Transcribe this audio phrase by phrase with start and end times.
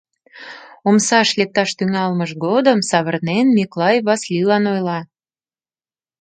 [0.87, 4.99] Омсаш лекташ тӱҥалмыж годым, савырнен, Миклай Васлилан ойла: